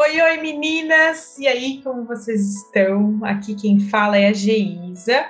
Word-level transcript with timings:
Oi, 0.00 0.20
oi 0.20 0.36
meninas! 0.36 1.36
E 1.40 1.48
aí, 1.48 1.82
como 1.82 2.04
vocês 2.04 2.54
estão? 2.54 3.18
Aqui 3.24 3.52
quem 3.56 3.80
fala 3.80 4.16
é 4.16 4.28
a 4.28 4.32
Geisa 4.32 5.26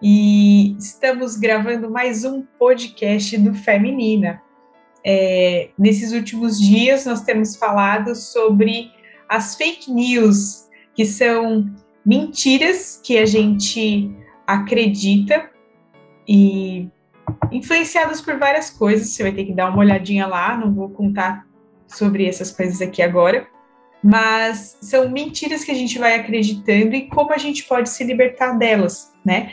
e 0.00 0.74
estamos 0.78 1.36
gravando 1.36 1.90
mais 1.90 2.24
um 2.24 2.40
podcast 2.58 3.36
do 3.36 3.52
Feminina. 3.52 4.40
É, 5.04 5.68
nesses 5.78 6.14
últimos 6.14 6.58
dias 6.58 7.04
nós 7.04 7.20
temos 7.24 7.56
falado 7.56 8.14
sobre 8.14 8.90
as 9.28 9.54
fake 9.54 9.92
news, 9.92 10.66
que 10.94 11.04
são 11.04 11.70
mentiras 12.02 12.98
que 13.04 13.18
a 13.18 13.26
gente 13.26 14.10
acredita 14.46 15.50
e 16.26 16.88
influenciadas 17.52 18.22
por 18.22 18.38
várias 18.38 18.70
coisas. 18.70 19.10
Você 19.10 19.24
vai 19.24 19.32
ter 19.32 19.44
que 19.44 19.52
dar 19.52 19.68
uma 19.68 19.80
olhadinha 19.80 20.26
lá, 20.26 20.56
não 20.56 20.72
vou 20.72 20.88
contar 20.88 21.46
sobre 21.86 22.26
essas 22.26 22.50
coisas 22.50 22.80
aqui 22.80 23.02
agora 23.02 23.54
mas 24.02 24.76
são 24.80 25.08
mentiras 25.08 25.64
que 25.64 25.70
a 25.70 25.74
gente 25.74 25.98
vai 25.98 26.14
acreditando 26.14 26.94
e 26.94 27.08
como 27.08 27.32
a 27.32 27.38
gente 27.38 27.64
pode 27.64 27.88
se 27.88 28.04
libertar 28.04 28.52
delas, 28.52 29.12
né? 29.24 29.52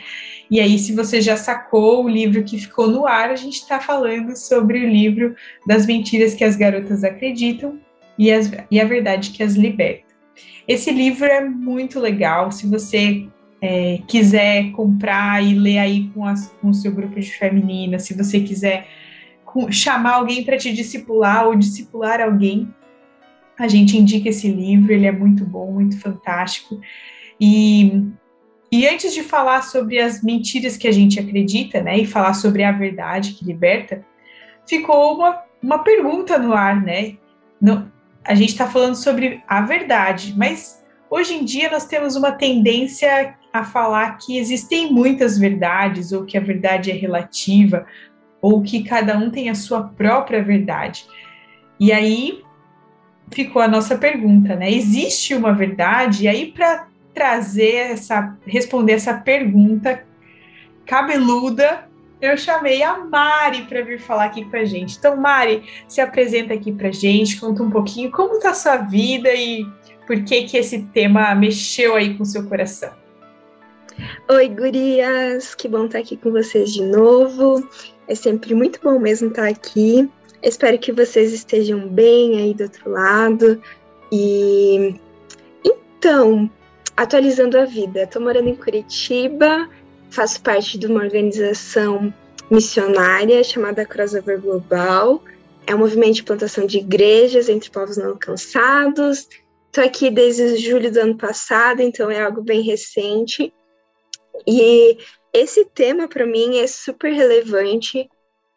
E 0.50 0.60
aí, 0.60 0.78
se 0.78 0.94
você 0.94 1.20
já 1.20 1.36
sacou 1.36 2.04
o 2.04 2.08
livro 2.08 2.44
que 2.44 2.58
ficou 2.58 2.88
no 2.88 3.06
ar, 3.06 3.30
a 3.30 3.36
gente 3.36 3.54
está 3.54 3.80
falando 3.80 4.36
sobre 4.36 4.84
o 4.84 4.88
livro 4.88 5.34
das 5.66 5.86
mentiras 5.86 6.34
que 6.34 6.44
as 6.44 6.54
garotas 6.54 7.02
acreditam 7.02 7.80
e, 8.18 8.30
as, 8.30 8.50
e 8.70 8.80
a 8.80 8.84
verdade 8.84 9.30
que 9.30 9.42
as 9.42 9.54
liberta. 9.54 10.04
Esse 10.68 10.90
livro 10.90 11.26
é 11.26 11.40
muito 11.44 11.98
legal. 11.98 12.52
Se 12.52 12.66
você 12.66 13.26
é, 13.60 13.98
quiser 14.06 14.70
comprar 14.72 15.42
e 15.42 15.54
ler 15.54 15.78
aí 15.78 16.10
com, 16.14 16.24
as, 16.26 16.48
com 16.60 16.68
o 16.68 16.74
seu 16.74 16.92
grupo 16.92 17.18
de 17.18 17.30
feminina, 17.32 17.98
se 17.98 18.14
você 18.14 18.40
quiser 18.40 18.86
chamar 19.70 20.14
alguém 20.14 20.44
para 20.44 20.56
te 20.56 20.72
discipular 20.72 21.46
ou 21.46 21.54
discipular 21.54 22.20
alguém, 22.20 22.68
a 23.58 23.68
gente 23.68 23.96
indica 23.96 24.28
esse 24.28 24.50
livro, 24.50 24.92
ele 24.92 25.06
é 25.06 25.12
muito 25.12 25.44
bom, 25.44 25.70
muito 25.72 25.98
fantástico. 26.00 26.80
E, 27.40 28.02
e 28.70 28.86
antes 28.86 29.14
de 29.14 29.22
falar 29.22 29.62
sobre 29.62 30.00
as 30.00 30.22
mentiras 30.22 30.76
que 30.76 30.88
a 30.88 30.92
gente 30.92 31.20
acredita, 31.20 31.80
né, 31.80 31.98
e 31.98 32.06
falar 32.06 32.34
sobre 32.34 32.64
a 32.64 32.72
verdade 32.72 33.32
que 33.32 33.44
liberta, 33.44 34.04
ficou 34.66 35.16
uma, 35.16 35.42
uma 35.62 35.78
pergunta 35.78 36.38
no 36.38 36.52
ar, 36.52 36.82
né? 36.82 37.16
Não, 37.60 37.90
a 38.24 38.34
gente 38.34 38.50
está 38.50 38.66
falando 38.66 38.96
sobre 38.96 39.42
a 39.46 39.60
verdade, 39.60 40.34
mas 40.36 40.82
hoje 41.10 41.34
em 41.34 41.44
dia 41.44 41.70
nós 41.70 41.84
temos 41.84 42.16
uma 42.16 42.32
tendência 42.32 43.36
a 43.52 43.62
falar 43.62 44.18
que 44.18 44.36
existem 44.36 44.92
muitas 44.92 45.38
verdades, 45.38 46.10
ou 46.10 46.24
que 46.24 46.36
a 46.36 46.40
verdade 46.40 46.90
é 46.90 46.94
relativa, 46.94 47.86
ou 48.42 48.62
que 48.62 48.82
cada 48.82 49.16
um 49.16 49.30
tem 49.30 49.48
a 49.48 49.54
sua 49.54 49.84
própria 49.84 50.42
verdade. 50.42 51.06
E 51.78 51.92
aí 51.92 52.42
ficou 53.30 53.60
a 53.62 53.68
nossa 53.68 53.96
pergunta, 53.96 54.54
né? 54.54 54.70
Existe 54.70 55.34
uma 55.34 55.52
verdade? 55.52 56.24
E 56.24 56.28
aí, 56.28 56.52
para 56.52 56.88
trazer 57.12 57.74
essa, 57.92 58.36
responder 58.46 58.92
essa 58.92 59.14
pergunta 59.14 60.02
cabeluda, 60.86 61.88
eu 62.20 62.36
chamei 62.36 62.82
a 62.82 62.98
Mari 62.98 63.62
para 63.62 63.82
vir 63.82 64.00
falar 64.00 64.24
aqui 64.24 64.44
com 64.44 64.56
a 64.56 64.64
gente. 64.64 64.96
Então, 64.96 65.16
Mari, 65.16 65.62
se 65.86 66.00
apresenta 66.00 66.54
aqui 66.54 66.72
para 66.72 66.90
gente, 66.90 67.40
conta 67.40 67.62
um 67.62 67.70
pouquinho 67.70 68.10
como 68.10 68.34
está 68.34 68.50
a 68.50 68.54
sua 68.54 68.76
vida 68.76 69.32
e 69.32 69.66
por 70.06 70.22
que 70.24 70.42
que 70.44 70.56
esse 70.56 70.82
tema 70.92 71.34
mexeu 71.34 71.96
aí 71.96 72.16
com 72.16 72.22
o 72.22 72.26
seu 72.26 72.46
coração. 72.46 72.92
Oi, 74.28 74.48
gurias! 74.48 75.54
Que 75.54 75.68
bom 75.68 75.86
estar 75.86 75.98
aqui 75.98 76.16
com 76.16 76.32
vocês 76.32 76.72
de 76.72 76.82
novo. 76.82 77.66
É 78.08 78.14
sempre 78.14 78.54
muito 78.54 78.80
bom 78.82 78.98
mesmo 78.98 79.28
estar 79.28 79.48
aqui. 79.48 80.10
Espero 80.44 80.78
que 80.78 80.92
vocês 80.92 81.32
estejam 81.32 81.88
bem 81.88 82.38
aí 82.38 82.52
do 82.52 82.64
outro 82.64 82.90
lado. 82.90 83.62
E 84.12 84.94
então, 85.64 86.50
atualizando 86.94 87.58
a 87.58 87.64
vida, 87.64 88.02
estou 88.02 88.20
morando 88.20 88.50
em 88.50 88.54
Curitiba, 88.54 89.70
faço 90.10 90.42
parte 90.42 90.76
de 90.76 90.86
uma 90.86 91.02
organização 91.02 92.12
missionária 92.50 93.42
chamada 93.42 93.86
Crossover 93.86 94.38
Global. 94.38 95.24
É 95.66 95.74
um 95.74 95.78
movimento 95.78 96.16
de 96.16 96.24
plantação 96.24 96.66
de 96.66 96.76
igrejas 96.76 97.48
entre 97.48 97.70
povos 97.70 97.96
não 97.96 98.10
alcançados. 98.10 99.26
Estou 99.68 99.82
aqui 99.82 100.10
desde 100.10 100.58
julho 100.58 100.92
do 100.92 101.00
ano 101.00 101.16
passado, 101.16 101.80
então 101.80 102.10
é 102.10 102.20
algo 102.20 102.42
bem 102.42 102.60
recente. 102.60 103.50
E 104.46 104.98
esse 105.32 105.64
tema 105.64 106.06
para 106.06 106.26
mim 106.26 106.58
é 106.58 106.66
super 106.66 107.14
relevante 107.14 108.10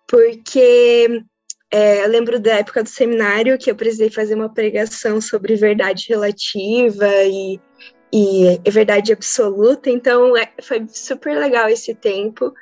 porque 0.06 1.24
é, 1.72 2.04
eu 2.04 2.10
lembro 2.10 2.40
da 2.40 2.56
época 2.56 2.84
do 2.84 2.90
seminário 2.90 3.58
que 3.58 3.70
eu 3.70 3.76
precisei 3.76 4.10
fazer 4.10 4.36
uma 4.36 4.54
pregação 4.54 5.20
sobre 5.20 5.56
verdade 5.56 6.06
relativa 6.08 7.08
e, 7.26 7.60
e 8.12 8.72
verdade 8.72 9.12
absoluta, 9.12 9.90
então 9.90 10.36
é, 10.38 10.50
foi 10.62 10.86
super 10.88 11.38
legal 11.38 11.68
esse 11.68 11.94
tempo. 11.94 12.54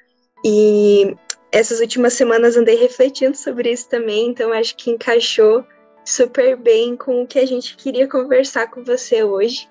E 0.43 1.15
essas 1.51 1.79
últimas 1.79 2.13
semanas 2.13 2.57
andei 2.57 2.75
refletindo 2.75 3.37
sobre 3.37 3.71
isso 3.71 3.87
também, 3.89 4.27
então 4.27 4.51
acho 4.51 4.75
que 4.75 4.91
encaixou 4.91 5.63
super 6.03 6.55
bem 6.57 6.95
com 6.95 7.21
o 7.21 7.27
que 7.27 7.39
a 7.39 7.45
gente 7.45 7.77
queria 7.77 8.07
conversar 8.07 8.69
com 8.71 8.83
você 8.83 9.23
hoje. 9.23 9.69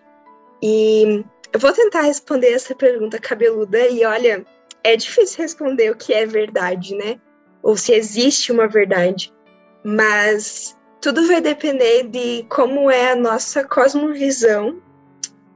E 0.62 1.24
eu 1.52 1.60
vou 1.60 1.72
tentar 1.72 2.02
responder 2.02 2.52
essa 2.52 2.74
pergunta 2.74 3.18
cabeluda, 3.18 3.86
e 3.88 4.04
olha, 4.04 4.46
é 4.82 4.96
difícil 4.96 5.42
responder 5.42 5.90
o 5.90 5.96
que 5.96 6.12
é 6.12 6.24
verdade, 6.24 6.94
né? 6.94 7.20
Ou 7.64 7.76
se 7.76 7.94
existe 7.94 8.52
uma 8.52 8.68
verdade, 8.68 9.32
mas 9.82 10.76
tudo 11.00 11.26
vai 11.26 11.40
depender 11.40 12.04
de 12.04 12.44
como 12.48 12.90
é 12.90 13.12
a 13.12 13.16
nossa 13.16 13.64
cosmovisão, 13.64 14.80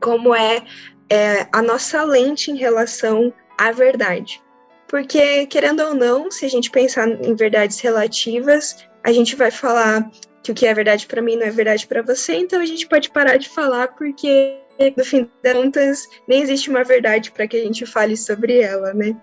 como 0.00 0.34
é, 0.34 0.64
é 1.10 1.46
a 1.52 1.60
nossa 1.60 2.02
lente 2.02 2.50
em 2.50 2.56
relação 2.56 3.32
à 3.58 3.70
verdade. 3.70 4.42
Porque, 4.88 5.46
querendo 5.46 5.80
ou 5.80 5.94
não, 5.94 6.30
se 6.30 6.46
a 6.46 6.48
gente 6.48 6.70
pensar 6.70 7.06
em 7.06 7.34
verdades 7.34 7.78
relativas, 7.80 8.88
a 9.04 9.12
gente 9.12 9.36
vai 9.36 9.50
falar 9.50 10.10
que 10.42 10.50
o 10.50 10.54
que 10.54 10.66
é 10.66 10.72
verdade 10.72 11.06
para 11.06 11.20
mim 11.20 11.36
não 11.36 11.46
é 11.46 11.50
verdade 11.50 11.86
para 11.86 12.00
você, 12.00 12.36
então 12.36 12.58
a 12.58 12.64
gente 12.64 12.88
pode 12.88 13.10
parar 13.10 13.36
de 13.36 13.50
falar 13.50 13.88
porque 13.88 14.56
no 14.96 15.04
fim 15.04 15.28
das 15.42 15.52
contas 15.52 16.08
nem 16.26 16.40
existe 16.40 16.70
uma 16.70 16.84
verdade 16.84 17.30
para 17.32 17.46
que 17.46 17.58
a 17.58 17.62
gente 17.62 17.84
fale 17.84 18.16
sobre 18.16 18.60
ela, 18.60 18.94
né? 18.94 19.14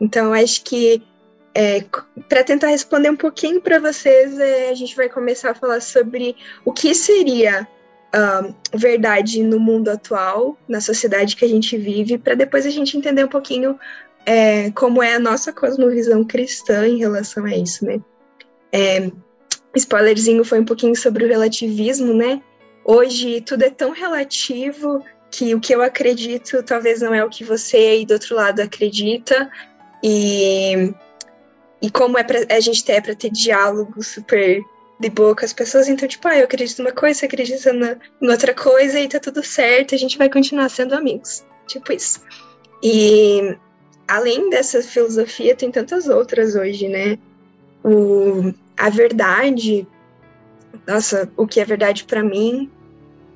Então 0.00 0.32
acho 0.32 0.62
que 0.62 1.02
é, 1.54 1.84
para 2.28 2.44
tentar 2.44 2.68
responder 2.68 3.10
um 3.10 3.16
pouquinho 3.16 3.60
para 3.60 3.78
vocês, 3.78 4.38
é, 4.38 4.70
a 4.70 4.74
gente 4.74 4.94
vai 4.94 5.08
começar 5.08 5.50
a 5.50 5.54
falar 5.54 5.80
sobre 5.80 6.36
o 6.64 6.72
que 6.72 6.94
seria 6.94 7.66
uh, 8.14 8.54
verdade 8.74 9.42
no 9.42 9.58
mundo 9.58 9.88
atual, 9.88 10.56
na 10.68 10.80
sociedade 10.80 11.36
que 11.36 11.44
a 11.44 11.48
gente 11.48 11.76
vive, 11.76 12.18
para 12.18 12.34
depois 12.34 12.66
a 12.66 12.70
gente 12.70 12.96
entender 12.96 13.24
um 13.24 13.28
pouquinho 13.28 13.78
é, 14.24 14.70
como 14.72 15.02
é 15.02 15.14
a 15.14 15.18
nossa 15.18 15.52
cosmovisão 15.52 16.24
cristã 16.24 16.86
em 16.86 16.98
relação 16.98 17.44
a 17.44 17.56
isso, 17.56 17.84
né? 17.84 18.00
É, 18.70 19.10
spoilerzinho 19.74 20.44
foi 20.44 20.60
um 20.60 20.64
pouquinho 20.64 20.94
sobre 20.94 21.24
o 21.24 21.28
relativismo, 21.28 22.12
né? 22.12 22.42
Hoje 22.84 23.40
tudo 23.40 23.62
é 23.62 23.70
tão 23.70 23.90
relativo 23.90 25.02
que 25.30 25.54
o 25.54 25.60
que 25.60 25.74
eu 25.74 25.82
acredito 25.82 26.62
talvez 26.62 27.00
não 27.00 27.14
é 27.14 27.24
o 27.24 27.28
que 27.28 27.44
você 27.44 27.76
aí 27.76 28.06
do 28.06 28.14
outro 28.14 28.34
lado 28.34 28.60
acredita. 28.60 29.50
E 30.02 30.94
e 31.80 31.90
como 31.90 32.18
é 32.18 32.24
pra, 32.24 32.40
a 32.50 32.60
gente 32.60 32.84
tem 32.84 32.96
é 32.96 33.00
para 33.00 33.14
ter 33.14 33.30
diálogo 33.30 34.02
super 34.02 34.62
de 35.00 35.08
boa 35.10 35.34
com 35.34 35.44
as 35.44 35.52
pessoas, 35.52 35.88
então, 35.88 36.08
tipo, 36.08 36.26
ah, 36.26 36.36
eu 36.36 36.44
acredito 36.44 36.82
numa 36.82 36.92
coisa, 36.92 37.20
você 37.20 37.26
acredita 37.26 37.72
na, 37.72 37.96
em 38.20 38.28
outra 38.28 38.52
coisa 38.52 38.98
e 38.98 39.08
tá 39.08 39.20
tudo 39.20 39.44
certo, 39.44 39.94
a 39.94 39.98
gente 39.98 40.18
vai 40.18 40.28
continuar 40.28 40.68
sendo 40.68 40.94
amigos. 40.94 41.44
Tipo 41.68 41.92
isso. 41.92 42.20
E 42.82 43.56
além 44.08 44.50
dessa 44.50 44.82
filosofia, 44.82 45.54
tem 45.54 45.70
tantas 45.70 46.08
outras 46.08 46.56
hoje, 46.56 46.88
né? 46.88 47.18
O, 47.84 48.52
a 48.76 48.90
verdade, 48.90 49.86
nossa, 50.86 51.30
o 51.36 51.46
que 51.46 51.60
é 51.60 51.64
verdade 51.64 52.04
para 52.04 52.24
mim, 52.24 52.68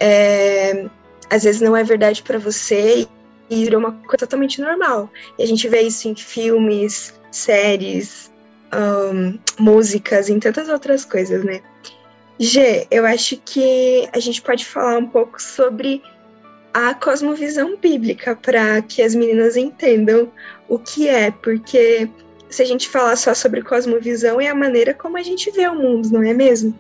é, 0.00 0.86
às 1.30 1.44
vezes 1.44 1.60
não 1.60 1.76
é 1.76 1.84
verdade 1.84 2.22
para 2.24 2.38
você 2.38 3.06
e 3.48 3.64
virou 3.64 3.78
uma 3.78 3.92
coisa 3.92 4.18
totalmente 4.18 4.60
normal. 4.60 5.08
E 5.38 5.42
a 5.44 5.46
gente 5.46 5.68
vê 5.68 5.82
isso 5.82 6.08
em 6.08 6.16
filmes, 6.16 7.14
séries, 7.30 8.31
um, 8.74 9.38
músicas, 9.58 10.28
em 10.28 10.38
tantas 10.38 10.68
outras 10.68 11.04
coisas, 11.04 11.44
né? 11.44 11.60
G, 12.38 12.86
eu 12.90 13.06
acho 13.06 13.36
que 13.44 14.08
a 14.12 14.18
gente 14.18 14.42
pode 14.42 14.64
falar 14.64 14.98
um 14.98 15.06
pouco 15.06 15.40
sobre 15.40 16.02
a 16.74 16.94
cosmovisão 16.94 17.76
bíblica 17.76 18.34
para 18.34 18.80
que 18.82 19.02
as 19.02 19.14
meninas 19.14 19.56
entendam 19.56 20.30
o 20.68 20.78
que 20.78 21.08
é, 21.08 21.30
porque 21.30 22.08
se 22.48 22.62
a 22.62 22.64
gente 22.64 22.88
falar 22.88 23.16
só 23.16 23.34
sobre 23.34 23.62
cosmovisão 23.62 24.40
é 24.40 24.48
a 24.48 24.54
maneira 24.54 24.94
como 24.94 25.16
a 25.16 25.22
gente 25.22 25.50
vê 25.50 25.68
o 25.68 25.74
mundo, 25.74 26.10
não 26.10 26.22
é 26.22 26.32
mesmo? 26.32 26.74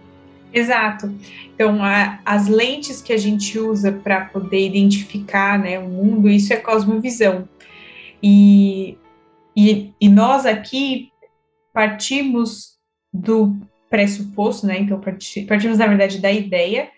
Exato. 0.52 1.12
Então, 1.54 1.82
a, 1.82 2.18
as 2.24 2.48
lentes 2.48 3.00
que 3.00 3.12
a 3.12 3.16
gente 3.16 3.58
usa 3.58 3.92
para 3.92 4.26
poder 4.26 4.66
identificar 4.66 5.58
né, 5.58 5.78
o 5.78 5.88
mundo, 5.88 6.28
isso 6.28 6.52
é 6.52 6.56
cosmovisão. 6.56 7.48
E, 8.22 8.98
e, 9.56 9.92
e 10.00 10.08
nós 10.08 10.44
aqui 10.44 11.11
partimos 11.72 12.78
do 13.12 13.56
pressuposto, 13.90 14.66
né? 14.66 14.78
Então, 14.78 15.00
partimos, 15.46 15.78
na 15.78 15.86
verdade, 15.86 16.18
da 16.18 16.32
ideia 16.32 16.90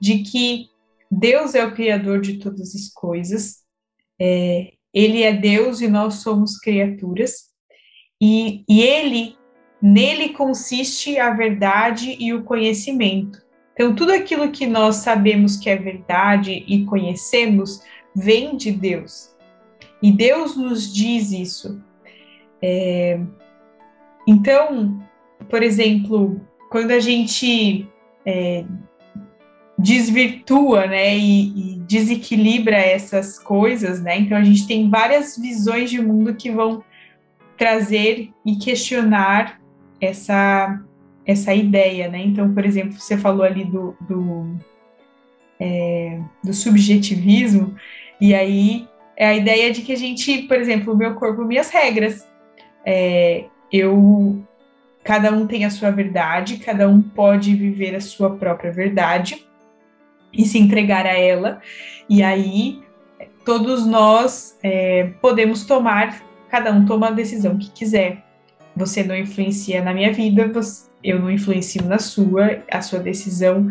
de 0.00 0.18
que 0.18 0.68
Deus 1.10 1.54
é 1.54 1.64
o 1.64 1.74
Criador 1.74 2.20
de 2.20 2.38
todas 2.38 2.74
as 2.74 2.88
coisas, 2.88 3.58
é, 4.20 4.72
Ele 4.92 5.22
é 5.22 5.32
Deus 5.32 5.80
e 5.80 5.88
nós 5.88 6.14
somos 6.14 6.58
criaturas, 6.58 7.50
e, 8.20 8.64
e 8.68 8.82
Ele, 8.82 9.36
nele 9.80 10.30
consiste 10.30 11.18
a 11.18 11.30
verdade 11.30 12.16
e 12.18 12.32
o 12.32 12.44
conhecimento. 12.44 13.40
Então, 13.74 13.94
tudo 13.94 14.12
aquilo 14.12 14.50
que 14.50 14.66
nós 14.66 14.96
sabemos 14.96 15.56
que 15.56 15.70
é 15.70 15.76
verdade 15.76 16.64
e 16.66 16.84
conhecemos 16.84 17.80
vem 18.14 18.56
de 18.56 18.70
Deus. 18.70 19.34
E 20.02 20.12
Deus 20.12 20.56
nos 20.56 20.92
diz 20.92 21.32
isso. 21.32 21.82
É, 22.60 23.18
então, 24.26 25.02
por 25.48 25.62
exemplo, 25.62 26.40
quando 26.70 26.90
a 26.90 27.00
gente 27.00 27.88
é, 28.24 28.64
desvirtua, 29.78 30.86
né, 30.86 31.16
e, 31.16 31.74
e, 31.74 31.78
desequilibra 31.80 32.76
essas 32.76 33.38
coisas, 33.38 34.02
né, 34.02 34.18
então 34.18 34.36
a 34.36 34.44
gente 34.44 34.66
tem 34.66 34.88
várias 34.88 35.36
visões 35.36 35.90
de 35.90 36.00
mundo 36.00 36.34
que 36.34 36.50
vão 36.50 36.82
trazer 37.56 38.30
e 38.46 38.56
questionar 38.56 39.60
essa 40.00 40.80
essa 41.24 41.54
ideia, 41.54 42.08
né? 42.08 42.18
Então, 42.18 42.52
por 42.52 42.64
exemplo, 42.64 42.98
você 42.98 43.16
falou 43.16 43.44
ali 43.44 43.64
do, 43.64 43.96
do, 44.00 44.56
é, 45.60 46.20
do 46.42 46.52
subjetivismo, 46.52 47.76
e 48.20 48.34
aí 48.34 48.88
é 49.16 49.26
a 49.26 49.34
ideia 49.34 49.72
de 49.72 49.82
que 49.82 49.92
a 49.92 49.96
gente, 49.96 50.42
por 50.42 50.56
exemplo, 50.56 50.92
o 50.92 50.96
meu 50.96 51.14
corpo, 51.14 51.44
minhas 51.44 51.70
regras. 51.70 52.28
É, 52.84 53.44
eu 53.72 54.44
cada 55.04 55.32
um 55.32 55.46
tem 55.46 55.64
a 55.64 55.70
sua 55.70 55.90
verdade, 55.90 56.58
cada 56.58 56.88
um 56.88 57.02
pode 57.02 57.54
viver 57.54 57.94
a 57.94 58.00
sua 58.00 58.36
própria 58.36 58.70
verdade 58.70 59.44
e 60.32 60.44
se 60.44 60.58
entregar 60.58 61.06
a 61.06 61.18
ela, 61.18 61.60
e 62.08 62.22
aí 62.22 62.80
todos 63.44 63.86
nós 63.86 64.56
é, 64.62 65.10
podemos 65.20 65.64
tomar, 65.64 66.22
cada 66.48 66.72
um 66.72 66.84
toma 66.86 67.08
a 67.08 67.10
decisão 67.10 67.58
que 67.58 67.70
quiser. 67.70 68.24
Você 68.76 69.02
não 69.02 69.16
influencia 69.16 69.82
na 69.82 69.92
minha 69.92 70.12
vida, 70.12 70.48
você, 70.48 70.88
eu 71.02 71.18
não 71.18 71.30
influencio 71.30 71.84
na 71.84 71.98
sua, 71.98 72.62
a 72.70 72.80
sua 72.80 73.00
decisão. 73.00 73.68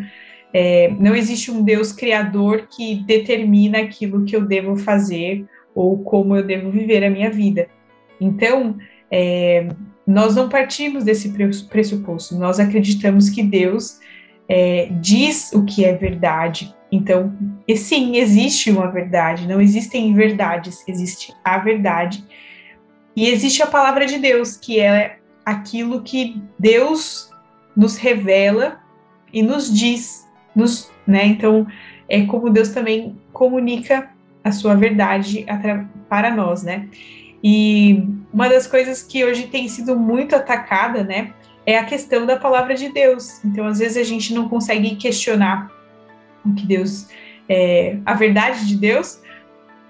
É, 0.54 0.94
não 1.00 1.16
existe 1.16 1.50
um 1.50 1.64
Deus 1.64 1.94
criador 1.94 2.68
que 2.68 2.96
determina 3.06 3.80
aquilo 3.80 4.26
que 4.26 4.36
eu 4.36 4.46
devo 4.46 4.76
fazer 4.76 5.46
ou 5.74 6.04
como 6.04 6.36
eu 6.36 6.44
devo 6.44 6.70
viver 6.70 7.04
a 7.04 7.10
minha 7.10 7.32
vida. 7.32 7.68
Então, 8.20 8.78
é, 9.10 9.70
nós 10.06 10.36
não 10.36 10.50
partimos 10.50 11.04
desse 11.04 11.34
pressuposto, 11.70 12.36
nós 12.36 12.60
acreditamos 12.60 13.30
que 13.30 13.44
Deus 13.44 14.00
é, 14.48 14.90
diz 15.00 15.52
o 15.54 15.64
que 15.64 15.86
é 15.86 15.94
verdade. 15.96 16.76
Então, 16.92 17.34
e 17.68 17.78
sim, 17.78 18.18
existe 18.18 18.70
uma 18.70 18.88
verdade, 18.92 19.48
não 19.48 19.62
existem 19.62 20.14
verdades, 20.14 20.84
existe 20.88 21.34
a 21.44 21.58
verdade. 21.58 22.24
E 23.16 23.28
existe 23.28 23.64
a 23.64 23.68
palavra 23.68 24.06
de 24.06 24.18
Deus, 24.18 24.58
que 24.58 24.80
é 24.80 25.20
aquilo 25.46 26.02
que 26.02 26.42
Deus 26.60 27.30
nos 27.76 27.96
revela 27.96 28.80
e 29.32 29.42
nos 29.42 29.74
diz, 29.74 30.28
nos, 30.56 30.92
né? 31.08 31.26
Então, 31.26 31.66
é 32.10 32.26
como 32.26 32.50
Deus 32.50 32.70
também 32.70 33.18
comunica 33.32 34.10
a 34.44 34.52
sua 34.52 34.76
verdade 34.76 35.46
para 36.10 36.36
nós, 36.36 36.64
né? 36.64 36.90
E 37.44 38.04
uma 38.32 38.48
das 38.48 38.68
coisas 38.68 39.02
que 39.02 39.26
hoje 39.26 39.48
tem 39.48 39.68
sido 39.68 39.96
muito 39.96 40.36
atacada, 40.36 41.04
né, 41.04 41.34
é 41.66 41.78
a 41.78 41.86
questão 41.86 42.26
da 42.26 42.38
palavra 42.38 42.76
de 42.76 42.90
Deus. 42.90 43.44
Então, 43.44 43.66
às 43.66 43.80
vezes 43.80 43.98
a 43.98 44.04
gente 44.04 44.34
não 44.34 44.48
consegue 44.48 44.96
questionar 44.96 45.72
o 46.46 46.54
que 46.54 46.66
Deus, 46.66 47.08
é, 47.48 47.98
a 48.06 48.14
verdade 48.14 48.68
de 48.68 48.76
Deus, 48.76 49.22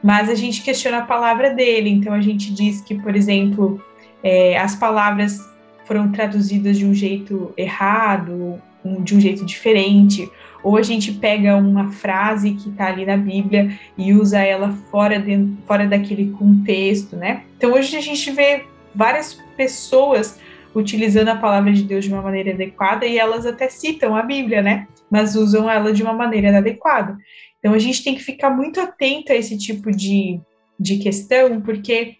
mas 0.03 0.29
a 0.29 0.35
gente 0.35 0.63
questiona 0.63 0.99
a 0.99 1.05
palavra 1.05 1.51
dele. 1.51 1.89
Então, 1.89 2.13
a 2.13 2.21
gente 2.21 2.53
diz 2.53 2.81
que, 2.81 2.95
por 2.95 3.15
exemplo, 3.15 3.83
é, 4.23 4.57
as 4.57 4.75
palavras 4.75 5.39
foram 5.85 6.11
traduzidas 6.11 6.77
de 6.77 6.85
um 6.85 6.93
jeito 6.93 7.53
errado, 7.57 8.61
de 9.01 9.15
um 9.15 9.19
jeito 9.19 9.45
diferente, 9.45 10.29
ou 10.63 10.77
a 10.77 10.81
gente 10.81 11.11
pega 11.13 11.55
uma 11.55 11.91
frase 11.91 12.53
que 12.53 12.69
está 12.69 12.87
ali 12.87 13.05
na 13.05 13.17
Bíblia 13.17 13.77
e 13.97 14.13
usa 14.13 14.39
ela 14.39 14.71
fora, 14.89 15.19
de, 15.19 15.47
fora 15.65 15.87
daquele 15.87 16.31
contexto, 16.31 17.15
né? 17.15 17.43
Então 17.57 17.73
hoje 17.73 17.95
a 17.97 18.01
gente 18.01 18.29
vê 18.31 18.65
várias 18.93 19.33
pessoas 19.55 20.39
utilizando 20.73 21.29
a 21.29 21.35
palavra 21.35 21.73
de 21.73 21.83
Deus 21.83 22.05
de 22.05 22.13
uma 22.13 22.21
maneira 22.21 22.53
adequada 22.53 23.05
e 23.05 23.17
elas 23.17 23.45
até 23.45 23.69
citam 23.69 24.15
a 24.15 24.21
Bíblia, 24.21 24.61
né? 24.61 24.87
Mas 25.09 25.35
usam 25.35 25.69
ela 25.69 25.91
de 25.91 26.03
uma 26.03 26.13
maneira 26.13 26.49
inadequada. 26.49 27.17
Então 27.59 27.73
a 27.73 27.79
gente 27.79 28.03
tem 28.03 28.15
que 28.15 28.23
ficar 28.23 28.49
muito 28.49 28.79
atento 28.79 29.31
a 29.31 29.35
esse 29.35 29.57
tipo 29.57 29.91
de, 29.91 30.39
de 30.79 30.97
questão, 30.97 31.61
porque 31.61 32.15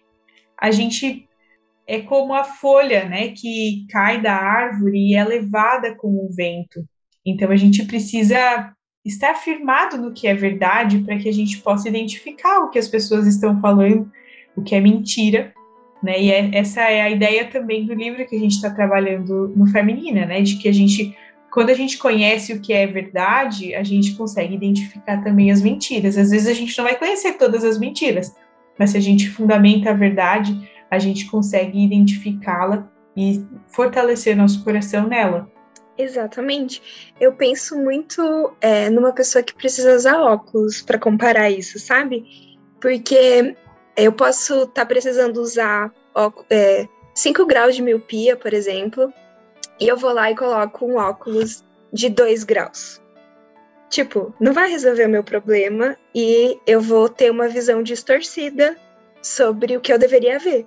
a 0.56 0.70
gente 0.70 1.28
é 1.86 2.00
como 2.00 2.32
a 2.32 2.44
folha, 2.44 3.04
né, 3.06 3.28
que 3.28 3.84
cai 3.90 4.20
da 4.20 4.34
árvore 4.34 4.98
e 4.98 5.14
é 5.16 5.24
levada 5.24 5.94
com 5.96 6.08
o 6.08 6.30
vento. 6.32 6.84
Então 7.24 7.50
a 7.50 7.56
gente 7.56 7.84
precisa 7.84 8.72
estar 9.04 9.34
firmado 9.34 9.96
no 9.96 10.12
que 10.12 10.26
é 10.26 10.34
verdade 10.34 10.98
para 10.98 11.16
que 11.18 11.28
a 11.28 11.32
gente 11.32 11.58
possa 11.58 11.88
identificar 11.88 12.60
o 12.60 12.70
que 12.70 12.78
as 12.78 12.88
pessoas 12.88 13.26
estão 13.26 13.60
falando, 13.60 14.10
o 14.56 14.62
que 14.62 14.74
é 14.74 14.80
mentira, 14.80 15.52
né? 16.02 16.20
E 16.20 16.30
é, 16.30 16.50
essa 16.54 16.82
é 16.82 17.00
a 17.00 17.10
ideia 17.10 17.46
também 17.46 17.86
do 17.86 17.94
livro 17.94 18.26
que 18.26 18.36
a 18.36 18.38
gente 18.38 18.52
está 18.52 18.70
trabalhando 18.70 19.52
no 19.56 19.66
Feminina, 19.66 20.26
né? 20.26 20.42
De 20.42 20.56
que 20.56 20.68
a 20.68 20.72
gente, 20.72 21.16
quando 21.50 21.70
a 21.70 21.74
gente 21.74 21.96
conhece 21.98 22.52
o 22.52 22.60
que 22.60 22.72
é 22.72 22.86
verdade, 22.86 23.74
a 23.74 23.82
gente 23.82 24.14
consegue 24.14 24.54
identificar 24.54 25.22
também 25.22 25.50
as 25.50 25.62
mentiras. 25.62 26.18
Às 26.18 26.30
vezes 26.30 26.48
a 26.48 26.54
gente 26.54 26.76
não 26.76 26.84
vai 26.84 26.96
conhecer 26.96 27.34
todas 27.34 27.64
as 27.64 27.78
mentiras, 27.78 28.34
mas 28.78 28.90
se 28.90 28.96
a 28.96 29.00
gente 29.00 29.30
fundamenta 29.30 29.90
a 29.90 29.94
verdade, 29.94 30.56
a 30.90 30.98
gente 30.98 31.26
consegue 31.26 31.84
identificá-la 31.84 32.90
e 33.16 33.44
fortalecer 33.68 34.36
nosso 34.36 34.64
coração 34.64 35.06
nela. 35.06 35.50
Exatamente. 35.96 37.14
Eu 37.20 37.32
penso 37.34 37.76
muito 37.76 38.54
é, 38.60 38.88
numa 38.88 39.12
pessoa 39.12 39.42
que 39.42 39.54
precisa 39.54 39.94
usar 39.94 40.20
óculos 40.20 40.82
para 40.82 40.98
comparar 40.98 41.50
isso, 41.50 41.78
sabe? 41.78 42.24
Porque 42.80 43.54
eu 43.96 44.12
posso 44.12 44.62
estar 44.62 44.82
tá 44.82 44.86
precisando 44.86 45.36
usar 45.38 45.92
é, 46.50 46.88
5 47.14 47.46
graus 47.46 47.76
de 47.76 47.82
miopia, 47.82 48.36
por 48.36 48.54
exemplo, 48.54 49.12
e 49.78 49.86
eu 49.86 49.96
vou 49.96 50.12
lá 50.12 50.30
e 50.30 50.36
coloco 50.36 50.86
um 50.86 50.96
óculos 50.96 51.62
de 51.92 52.08
2 52.08 52.44
graus. 52.44 53.00
Tipo, 53.90 54.34
não 54.40 54.54
vai 54.54 54.70
resolver 54.70 55.04
o 55.04 55.10
meu 55.10 55.22
problema 55.22 55.96
e 56.14 56.58
eu 56.66 56.80
vou 56.80 57.10
ter 57.10 57.30
uma 57.30 57.48
visão 57.48 57.82
distorcida 57.82 58.74
sobre 59.20 59.76
o 59.76 59.80
que 59.80 59.92
eu 59.92 59.98
deveria 59.98 60.38
ver. 60.38 60.66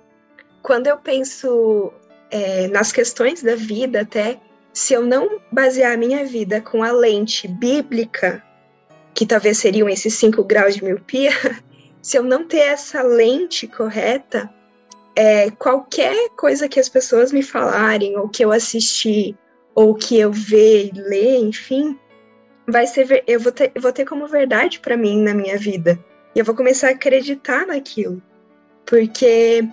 Quando 0.62 0.86
eu 0.86 0.96
penso 0.96 1.92
é, 2.30 2.68
nas 2.68 2.92
questões 2.92 3.42
da 3.42 3.56
vida, 3.56 4.02
até 4.02 4.40
se 4.76 4.92
eu 4.92 5.00
não 5.00 5.40
basear 5.50 5.94
a 5.94 5.96
minha 5.96 6.22
vida 6.26 6.60
com 6.60 6.82
a 6.82 6.92
lente 6.92 7.48
bíblica, 7.48 8.44
que 9.14 9.24
talvez 9.24 9.56
seriam 9.56 9.88
esses 9.88 10.12
5 10.12 10.44
graus 10.44 10.74
de 10.74 10.84
miopia, 10.84 11.30
se 12.02 12.18
eu 12.18 12.22
não 12.22 12.46
ter 12.46 12.58
essa 12.58 13.02
lente 13.02 13.66
correta, 13.66 14.52
é, 15.16 15.50
qualquer 15.52 16.28
coisa 16.36 16.68
que 16.68 16.78
as 16.78 16.90
pessoas 16.90 17.32
me 17.32 17.42
falarem, 17.42 18.18
ou 18.18 18.28
que 18.28 18.44
eu 18.44 18.52
assisti, 18.52 19.34
ou 19.74 19.94
que 19.94 20.18
eu 20.18 20.30
ver 20.30 20.90
e 20.92 21.00
ler, 21.00 21.38
enfim, 21.38 21.98
vai 22.68 22.86
ser 22.86 23.24
eu 23.26 23.40
vou 23.40 23.52
ter, 23.52 23.72
eu 23.74 23.80
vou 23.80 23.92
ter 23.92 24.04
como 24.04 24.28
verdade 24.28 24.78
para 24.80 24.94
mim 24.94 25.22
na 25.22 25.32
minha 25.32 25.56
vida. 25.56 25.98
E 26.34 26.38
eu 26.38 26.44
vou 26.44 26.54
começar 26.54 26.88
a 26.88 26.90
acreditar 26.90 27.66
naquilo. 27.66 28.22
Porque, 28.84 29.66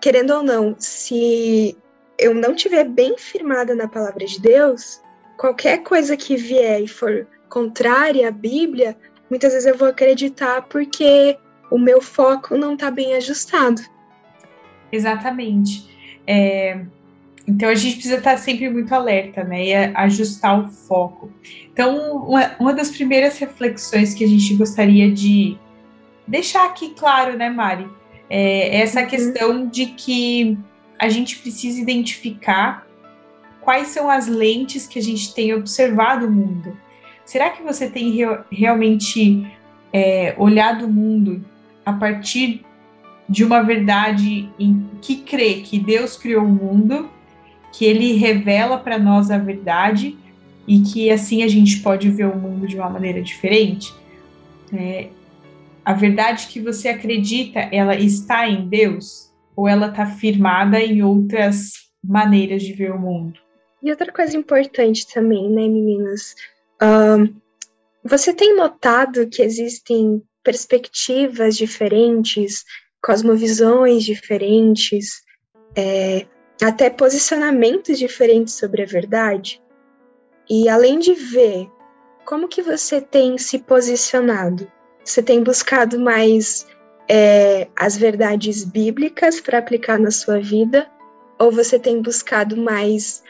querendo 0.00 0.32
ou 0.32 0.42
não, 0.42 0.74
se 0.76 1.76
eu 2.20 2.34
não 2.34 2.54
tiver 2.54 2.84
bem 2.84 3.16
firmada 3.16 3.74
na 3.74 3.88
palavra 3.88 4.24
de 4.24 4.40
Deus, 4.40 5.00
qualquer 5.36 5.78
coisa 5.78 6.16
que 6.16 6.36
vier 6.36 6.82
e 6.82 6.88
for 6.88 7.26
contrária 7.48 8.28
à 8.28 8.30
Bíblia, 8.30 8.96
muitas 9.28 9.52
vezes 9.52 9.66
eu 9.66 9.76
vou 9.76 9.88
acreditar 9.88 10.62
porque 10.62 11.36
o 11.70 11.78
meu 11.78 12.00
foco 12.00 12.56
não 12.56 12.74
está 12.74 12.90
bem 12.90 13.14
ajustado. 13.14 13.82
Exatamente. 14.92 15.88
É, 16.26 16.80
então 17.46 17.68
a 17.68 17.74
gente 17.74 17.94
precisa 17.94 18.16
estar 18.16 18.36
sempre 18.36 18.68
muito 18.68 18.94
alerta, 18.94 19.42
né? 19.42 19.64
E 19.64 19.74
ajustar 19.74 20.60
o 20.60 20.68
foco. 20.68 21.32
Então, 21.72 22.16
uma, 22.18 22.54
uma 22.60 22.74
das 22.74 22.90
primeiras 22.90 23.38
reflexões 23.38 24.14
que 24.14 24.24
a 24.24 24.28
gente 24.28 24.54
gostaria 24.54 25.10
de 25.10 25.56
deixar 26.26 26.66
aqui 26.66 26.90
claro, 26.90 27.36
né, 27.36 27.48
Mari? 27.48 27.88
É 28.28 28.80
essa 28.80 29.00
uhum. 29.00 29.06
questão 29.08 29.66
de 29.66 29.86
que 29.86 30.56
a 31.00 31.08
gente 31.08 31.38
precisa 31.38 31.80
identificar 31.80 32.86
quais 33.62 33.88
são 33.88 34.10
as 34.10 34.26
lentes 34.26 34.86
que 34.86 34.98
a 34.98 35.02
gente 35.02 35.34
tem 35.34 35.54
observado 35.54 36.26
o 36.26 36.30
mundo. 36.30 36.76
Será 37.24 37.48
que 37.48 37.62
você 37.62 37.88
tem 37.88 38.10
re 38.10 38.26
realmente 38.52 39.46
é, 39.92 40.34
olhado 40.36 40.84
o 40.84 40.92
mundo 40.92 41.42
a 41.86 41.92
partir 41.94 42.62
de 43.26 43.42
uma 43.44 43.62
verdade 43.62 44.50
em 44.58 44.90
que 45.00 45.16
crê 45.16 45.62
que 45.62 45.78
Deus 45.78 46.18
criou 46.18 46.44
o 46.44 46.48
mundo, 46.48 47.08
que 47.72 47.86
Ele 47.86 48.12
revela 48.12 48.76
para 48.76 48.98
nós 48.98 49.30
a 49.30 49.38
verdade 49.38 50.18
e 50.68 50.80
que 50.80 51.10
assim 51.10 51.42
a 51.42 51.48
gente 51.48 51.78
pode 51.78 52.10
ver 52.10 52.26
o 52.26 52.36
mundo 52.36 52.66
de 52.66 52.76
uma 52.76 52.90
maneira 52.90 53.22
diferente? 53.22 53.94
É, 54.70 55.08
a 55.82 55.94
verdade 55.94 56.48
que 56.48 56.60
você 56.60 56.88
acredita, 56.88 57.60
ela 57.72 57.96
está 57.96 58.46
em 58.46 58.68
Deus 58.68 59.29
ou 59.60 59.68
ela 59.68 59.88
está 59.88 60.06
firmada 60.06 60.80
em 60.80 61.02
outras 61.02 61.72
maneiras 62.02 62.62
de 62.62 62.72
ver 62.72 62.92
o 62.92 62.98
mundo? 62.98 63.38
E 63.82 63.90
outra 63.90 64.10
coisa 64.10 64.34
importante 64.34 65.06
também, 65.12 65.50
né, 65.50 65.68
meninas? 65.68 66.34
Você 68.02 68.32
tem 68.32 68.56
notado 68.56 69.28
que 69.28 69.42
existem 69.42 70.22
perspectivas 70.42 71.58
diferentes, 71.58 72.64
cosmovisões 73.02 74.02
diferentes, 74.02 75.22
é, 75.76 76.26
até 76.62 76.88
posicionamentos 76.88 77.98
diferentes 77.98 78.54
sobre 78.54 78.82
a 78.82 78.86
verdade? 78.86 79.60
E 80.48 80.70
além 80.70 80.98
de 80.98 81.12
ver 81.12 81.68
como 82.24 82.48
que 82.48 82.62
você 82.62 82.98
tem 82.98 83.36
se 83.36 83.58
posicionado, 83.58 84.72
você 85.04 85.22
tem 85.22 85.42
buscado 85.42 86.00
mais 86.00 86.66
é, 87.12 87.66
as 87.74 87.96
verdades 87.96 88.62
bíblicas 88.62 89.40
para 89.40 89.58
aplicar 89.58 89.98
na 89.98 90.12
sua 90.12 90.38
vida, 90.38 90.86
ou 91.40 91.50
você 91.50 91.76
tem 91.76 92.00
buscado 92.00 92.56
mais 92.56 93.24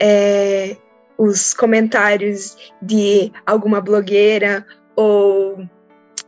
é, 0.00 0.74
os 1.18 1.52
comentários 1.52 2.56
de 2.80 3.30
alguma 3.44 3.78
blogueira 3.78 4.66
ou 4.96 5.58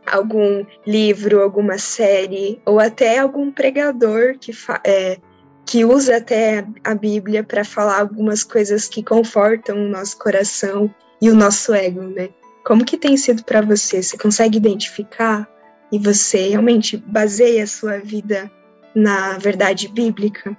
algum 0.05 0.63
livro, 0.85 1.41
alguma 1.41 1.79
série, 1.79 2.61
ou 2.63 2.79
até 2.79 3.17
algum 3.17 3.51
pregador 3.51 4.37
que, 4.39 4.51
é, 4.85 5.17
que 5.65 5.83
usa 5.83 6.17
até 6.17 6.63
a 6.83 6.93
Bíblia 6.93 7.43
para 7.43 7.65
falar 7.65 8.01
algumas 8.01 8.43
coisas 8.43 8.87
que 8.87 9.01
confortam 9.01 9.77
o 9.77 9.89
nosso 9.89 10.19
coração 10.19 10.93
e 11.19 11.31
o 11.31 11.35
nosso 11.35 11.73
ego, 11.73 12.03
né? 12.03 12.29
Como 12.63 12.85
que 12.85 12.97
tem 12.97 13.17
sido 13.17 13.43
para 13.43 13.61
você? 13.61 14.03
Você 14.03 14.15
consegue 14.15 14.57
identificar 14.57 15.49
e 15.91 15.99
você 15.99 16.49
realmente 16.49 16.97
baseia 16.97 17.63
a 17.63 17.67
sua 17.67 17.99
vida 17.99 18.51
na 18.95 19.37
verdade 19.37 19.87
bíblica? 19.87 20.57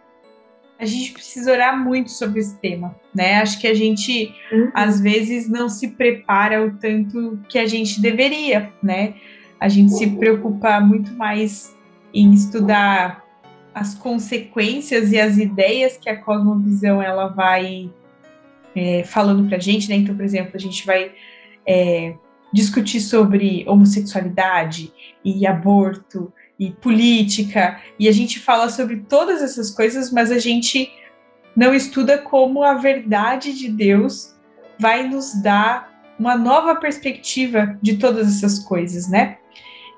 A 0.78 0.86
gente 0.86 1.12
precisa 1.12 1.52
orar 1.52 1.78
muito 1.82 2.10
sobre 2.10 2.40
esse 2.40 2.58
tema, 2.58 2.94
né? 3.14 3.36
Acho 3.36 3.60
que 3.60 3.66
a 3.66 3.74
gente 3.74 4.34
uhum. 4.52 4.70
às 4.74 5.00
vezes 5.00 5.48
não 5.48 5.68
se 5.68 5.88
prepara 5.88 6.64
o 6.64 6.76
tanto 6.76 7.38
que 7.48 7.58
a 7.58 7.66
gente 7.66 8.00
deveria, 8.00 8.72
né? 8.82 9.14
A 9.58 9.68
gente 9.68 9.92
se 9.92 10.06
preocupa 10.08 10.80
muito 10.80 11.12
mais 11.14 11.74
em 12.12 12.32
estudar 12.32 13.24
as 13.74 13.94
consequências 13.94 15.10
e 15.12 15.18
as 15.18 15.38
ideias 15.38 15.96
que 15.96 16.08
a 16.10 16.20
cosmovisão 16.20 17.02
ela 17.02 17.28
vai 17.28 17.90
é, 18.74 19.04
falando 19.04 19.48
para 19.48 19.56
a 19.56 19.60
gente, 19.60 19.88
né? 19.88 19.96
Então, 19.96 20.14
por 20.14 20.24
exemplo, 20.24 20.52
a 20.54 20.58
gente 20.58 20.84
vai 20.84 21.12
é, 21.66 22.14
discutir 22.54 23.00
sobre 23.00 23.64
homossexualidade 23.66 24.92
e 25.24 25.44
aborto 25.44 26.32
e 26.56 26.70
política, 26.70 27.80
e 27.98 28.08
a 28.08 28.12
gente 28.12 28.38
fala 28.38 28.70
sobre 28.70 28.98
todas 29.08 29.42
essas 29.42 29.72
coisas, 29.72 30.12
mas 30.12 30.30
a 30.30 30.38
gente 30.38 30.88
não 31.56 31.74
estuda 31.74 32.16
como 32.16 32.62
a 32.62 32.74
verdade 32.74 33.52
de 33.52 33.68
Deus 33.68 34.36
vai 34.78 35.08
nos 35.08 35.34
dar 35.42 35.92
uma 36.16 36.36
nova 36.36 36.76
perspectiva 36.76 37.76
de 37.82 37.96
todas 37.96 38.28
essas 38.28 38.60
coisas, 38.60 39.10
né? 39.10 39.38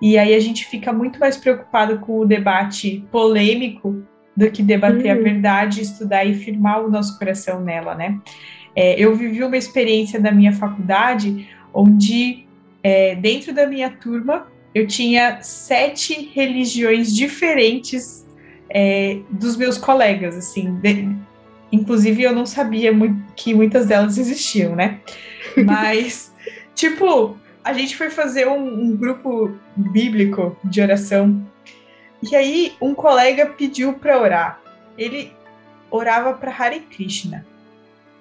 E 0.00 0.16
aí 0.16 0.34
a 0.34 0.40
gente 0.40 0.64
fica 0.64 0.94
muito 0.94 1.20
mais 1.20 1.36
preocupado 1.36 1.98
com 1.98 2.20
o 2.20 2.26
debate 2.26 3.06
polêmico 3.12 4.02
do 4.34 4.50
que 4.50 4.62
debater 4.62 5.14
uhum. 5.14 5.20
a 5.20 5.22
verdade, 5.22 5.82
estudar 5.82 6.24
e 6.24 6.34
firmar 6.34 6.82
o 6.82 6.90
nosso 6.90 7.18
coração 7.18 7.60
nela, 7.60 7.94
né? 7.94 8.18
É, 8.74 8.98
eu 8.98 9.14
vivi 9.14 9.44
uma 9.44 9.56
experiência 9.58 10.18
da 10.18 10.32
minha 10.32 10.54
faculdade 10.54 11.46
onde, 11.76 12.45
é, 12.86 13.16
dentro 13.16 13.52
da 13.52 13.66
minha 13.66 13.90
turma, 13.90 14.46
eu 14.72 14.86
tinha 14.86 15.42
sete 15.42 16.30
religiões 16.32 17.12
diferentes 17.12 18.24
é, 18.70 19.18
dos 19.28 19.56
meus 19.56 19.76
colegas, 19.76 20.36
assim. 20.36 20.76
De, 20.76 21.08
inclusive, 21.72 22.22
eu 22.22 22.32
não 22.32 22.46
sabia 22.46 22.92
muito, 22.92 23.20
que 23.34 23.52
muitas 23.52 23.86
delas 23.86 24.16
existiam, 24.18 24.76
né? 24.76 25.00
Mas, 25.64 26.32
tipo, 26.76 27.36
a 27.64 27.72
gente 27.72 27.96
foi 27.96 28.08
fazer 28.08 28.46
um, 28.46 28.84
um 28.84 28.96
grupo 28.96 29.50
bíblico 29.74 30.56
de 30.62 30.80
oração. 30.80 31.44
E 32.22 32.36
aí, 32.36 32.72
um 32.80 32.94
colega 32.94 33.46
pediu 33.46 33.94
para 33.94 34.22
orar. 34.22 34.60
Ele 34.96 35.32
orava 35.90 36.34
para 36.34 36.54
Hare 36.56 36.78
Krishna. 36.82 37.44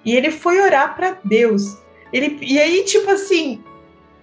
E 0.04 0.16
ele 0.16 0.32
foi 0.32 0.60
orar 0.60 0.96
para 0.96 1.18
Deus. 1.22 1.78
Ele, 2.12 2.36
e 2.42 2.58
aí, 2.58 2.84
tipo 2.84 3.08
assim, 3.08 3.62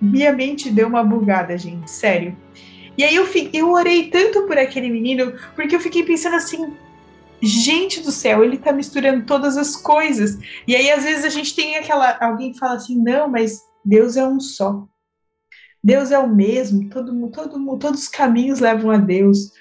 minha 0.03 0.33
mente 0.33 0.69
deu 0.69 0.88
uma 0.88 1.03
bugada, 1.03 1.57
gente, 1.57 1.89
sério. 1.89 2.36
E 2.98 3.03
aí 3.03 3.15
eu, 3.15 3.25
eu 3.53 3.72
orei 3.72 4.10
tanto 4.10 4.43
por 4.43 4.57
aquele 4.57 4.89
menino, 4.89 5.33
porque 5.55 5.75
eu 5.75 5.79
fiquei 5.79 6.03
pensando 6.03 6.36
assim, 6.36 6.74
gente 7.41 8.01
do 8.01 8.12
céu, 8.12 8.43
ele 8.43 8.57
tá 8.57 8.72
misturando 8.72 9.25
todas 9.25 9.57
as 9.57 9.75
coisas. 9.75 10.38
E 10.67 10.75
aí, 10.75 10.91
às 10.91 11.03
vezes, 11.03 11.25
a 11.25 11.29
gente 11.29 11.55
tem 11.55 11.75
aquela. 11.75 12.17
Alguém 12.22 12.53
fala 12.53 12.75
assim, 12.75 13.01
não, 13.01 13.27
mas 13.27 13.62
Deus 13.83 14.15
é 14.15 14.27
um 14.27 14.39
só. 14.39 14.86
Deus 15.83 16.12
é 16.12 16.19
o 16.19 16.33
mesmo, 16.33 16.89
todo, 16.89 17.29
todo, 17.29 17.77
todos 17.77 18.03
os 18.03 18.07
caminhos 18.07 18.60
levam 18.60 18.89
a 18.89 18.98
Deus. 18.98 19.51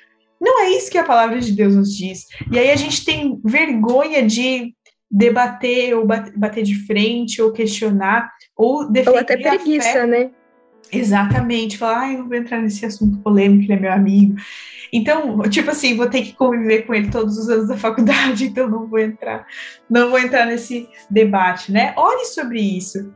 Não 0.40 0.62
é 0.62 0.70
isso 0.70 0.90
que 0.90 0.98
a 0.98 1.04
palavra 1.04 1.40
de 1.40 1.52
Deus 1.52 1.74
nos 1.74 1.96
diz. 1.96 2.26
E 2.50 2.58
aí 2.58 2.70
a 2.70 2.76
gente 2.76 3.04
tem 3.04 3.40
vergonha 3.44 4.24
de 4.24 4.74
debater 5.10 5.96
ou 5.96 6.06
bater 6.06 6.62
de 6.62 6.86
frente 6.86 7.42
ou 7.42 7.52
questionar 7.52 8.30
ou 8.56 8.90
defender 8.90 9.16
ou 9.16 9.20
até 9.20 9.36
preguiça, 9.36 10.06
né? 10.06 10.30
Exatamente, 10.90 11.78
falar, 11.78 12.00
ai, 12.00 12.16
não 12.16 12.28
vou 12.28 12.36
entrar 12.36 12.60
nesse 12.60 12.84
assunto 12.84 13.18
polêmico, 13.18 13.64
ele 13.64 13.72
é 13.72 13.80
meu 13.80 13.92
amigo. 13.92 14.36
Então, 14.92 15.40
tipo 15.48 15.70
assim, 15.70 15.96
vou 15.96 16.08
ter 16.08 16.22
que 16.22 16.34
conviver 16.34 16.82
com 16.82 16.94
ele 16.94 17.10
todos 17.10 17.38
os 17.38 17.48
anos 17.48 17.68
da 17.68 17.76
faculdade, 17.78 18.44
então 18.44 18.68
não 18.68 18.86
vou 18.86 18.98
entrar, 18.98 19.46
não 19.88 20.10
vou 20.10 20.18
entrar 20.18 20.44
nesse 20.44 20.88
debate, 21.08 21.72
né? 21.72 21.94
Ore 21.96 22.26
sobre 22.26 22.60
isso. 22.60 23.12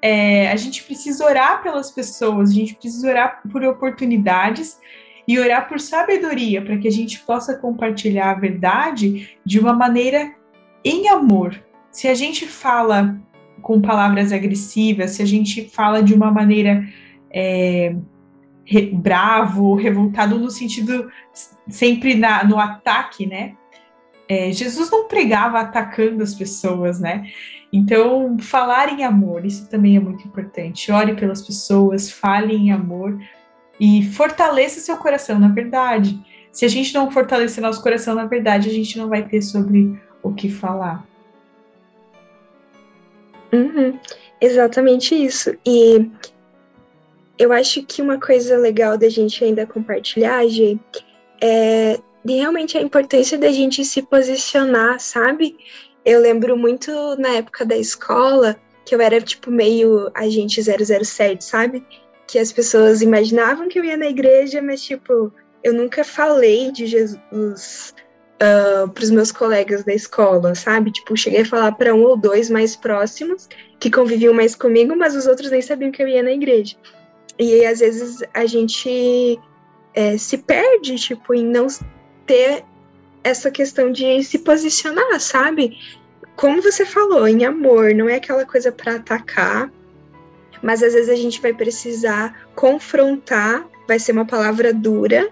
É, 0.00 0.50
a 0.50 0.56
gente 0.56 0.84
precisa 0.84 1.24
orar 1.24 1.62
pelas 1.62 1.90
pessoas, 1.90 2.50
a 2.50 2.54
gente 2.54 2.74
precisa 2.76 3.08
orar 3.08 3.42
por 3.50 3.62
oportunidades 3.64 4.78
e 5.26 5.38
orar 5.38 5.68
por 5.68 5.78
sabedoria, 5.78 6.62
para 6.62 6.78
que 6.78 6.88
a 6.88 6.92
gente 6.92 7.18
possa 7.20 7.58
compartilhar 7.58 8.30
a 8.30 8.40
verdade 8.40 9.36
de 9.44 9.60
uma 9.60 9.74
maneira 9.74 10.32
em 10.82 11.08
amor. 11.08 11.62
Se 11.90 12.08
a 12.08 12.14
gente 12.14 12.46
fala 12.46 13.20
com 13.62 13.80
palavras 13.80 14.32
agressivas, 14.32 15.12
se 15.12 15.22
a 15.22 15.26
gente 15.26 15.68
fala 15.68 16.02
de 16.02 16.14
uma 16.14 16.30
maneira 16.30 16.86
é, 17.30 17.94
re, 18.64 18.90
bravo, 18.92 19.74
revoltado, 19.74 20.38
no 20.38 20.50
sentido 20.50 21.10
sempre 21.68 22.14
na, 22.14 22.44
no 22.44 22.58
ataque, 22.58 23.26
né? 23.26 23.54
É, 24.28 24.52
Jesus 24.52 24.90
não 24.90 25.08
pregava 25.08 25.58
atacando 25.60 26.22
as 26.22 26.34
pessoas, 26.34 27.00
né? 27.00 27.26
Então, 27.72 28.38
falar 28.38 28.92
em 28.92 29.04
amor, 29.04 29.44
isso 29.44 29.68
também 29.68 29.96
é 29.96 30.00
muito 30.00 30.26
importante. 30.26 30.90
Ore 30.90 31.14
pelas 31.14 31.42
pessoas, 31.42 32.10
fale 32.10 32.54
em 32.54 32.70
amor 32.70 33.18
e 33.80 34.02
fortaleça 34.12 34.80
seu 34.80 34.96
coração 34.96 35.38
na 35.38 35.48
verdade. 35.48 36.20
Se 36.50 36.64
a 36.64 36.68
gente 36.68 36.92
não 36.94 37.10
fortalecer 37.10 37.62
nosso 37.62 37.82
coração 37.82 38.14
na 38.14 38.24
verdade, 38.24 38.68
a 38.68 38.72
gente 38.72 38.98
não 38.98 39.08
vai 39.08 39.22
ter 39.22 39.42
sobre 39.42 39.98
o 40.22 40.32
que 40.32 40.48
falar. 40.48 41.06
Uhum, 43.52 43.98
exatamente 44.40 45.14
isso. 45.14 45.54
E 45.64 46.10
eu 47.38 47.52
acho 47.52 47.82
que 47.84 48.02
uma 48.02 48.18
coisa 48.18 48.56
legal 48.58 48.98
da 48.98 49.08
gente 49.08 49.42
ainda 49.44 49.66
compartilhar, 49.66 50.46
Gê, 50.48 50.78
é 51.40 51.98
de 52.24 52.34
realmente 52.34 52.76
a 52.76 52.82
importância 52.82 53.38
da 53.38 53.50
gente 53.50 53.84
se 53.84 54.02
posicionar, 54.02 55.00
sabe? 55.00 55.56
Eu 56.04 56.20
lembro 56.20 56.56
muito 56.56 56.90
na 57.16 57.30
época 57.30 57.64
da 57.64 57.76
escola 57.76 58.56
que 58.84 58.94
eu 58.94 59.00
era 59.00 59.20
tipo 59.20 59.50
meio 59.50 60.10
agente 60.14 60.60
007, 60.62 61.44
sabe? 61.44 61.86
Que 62.26 62.38
as 62.38 62.52
pessoas 62.52 63.02
imaginavam 63.02 63.68
que 63.68 63.78
eu 63.78 63.84
ia 63.84 63.96
na 63.96 64.06
igreja, 64.06 64.60
mas 64.60 64.82
tipo, 64.82 65.32
eu 65.62 65.72
nunca 65.72 66.02
falei 66.02 66.72
de 66.72 66.86
Jesus 66.86 67.94
uh, 68.40 68.84
ah, 68.84 68.88
para 68.88 69.04
os 69.04 69.10
meus 69.10 69.32
colegas 69.32 69.84
da 69.84 69.94
escola, 69.94 70.54
sabe? 70.54 70.90
Tipo, 70.90 71.16
cheguei 71.16 71.42
a 71.42 71.46
falar 71.46 71.72
para 71.72 71.94
um 71.94 72.02
ou 72.02 72.16
dois 72.16 72.48
mais 72.48 72.76
próximos 72.76 73.48
que 73.78 73.90
conviviam 73.90 74.34
mais 74.34 74.54
comigo, 74.54 74.96
mas 74.96 75.14
os 75.14 75.26
outros 75.26 75.50
nem 75.50 75.62
sabiam 75.62 75.90
que 75.90 76.02
eu 76.02 76.08
ia 76.08 76.22
na 76.22 76.32
igreja. 76.32 76.76
E 77.38 77.54
aí, 77.54 77.66
às 77.66 77.78
vezes 77.78 78.22
a 78.34 78.46
gente 78.46 79.38
é, 79.94 80.18
se 80.18 80.38
perde, 80.38 80.96
tipo, 80.96 81.34
em 81.34 81.44
não 81.44 81.66
ter 82.26 82.64
essa 83.22 83.50
questão 83.50 83.92
de 83.92 84.22
se 84.22 84.38
posicionar, 84.40 85.20
sabe? 85.20 85.76
Como 86.36 86.62
você 86.62 86.84
falou, 86.84 87.26
em 87.26 87.44
amor, 87.44 87.94
não 87.94 88.08
é 88.08 88.16
aquela 88.16 88.44
coisa 88.44 88.70
para 88.70 88.96
atacar, 88.96 89.70
mas 90.62 90.82
às 90.82 90.94
vezes 90.94 91.08
a 91.08 91.16
gente 91.16 91.40
vai 91.40 91.52
precisar 91.52 92.48
confrontar, 92.54 93.66
vai 93.86 93.98
ser 93.98 94.12
uma 94.12 94.24
palavra 94.24 94.72
dura, 94.72 95.30